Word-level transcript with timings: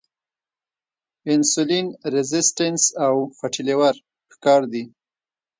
انسولین 1.33 1.87
ريزسټنس 2.13 2.83
او 3.05 3.13
فېټي 3.37 3.61
لیور 3.67 3.95
ښکار 4.33 4.61
دي- 4.73 4.83